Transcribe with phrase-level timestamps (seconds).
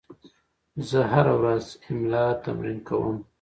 [0.89, 3.17] زه هره ورځ املا تمرین کوم.